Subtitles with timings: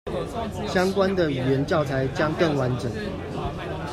[0.67, 2.91] 相關的語言教材將更完整